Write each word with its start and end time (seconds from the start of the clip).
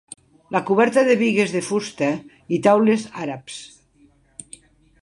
La 0.53 0.61
coberta 0.69 1.03
de 1.09 1.17
bigues 1.19 1.53
de 1.57 1.61
fusta 1.67 2.09
i 2.59 2.61
teules 2.69 3.07
àrabs. 3.27 3.61